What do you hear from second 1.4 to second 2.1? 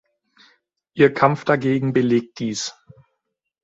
dagegen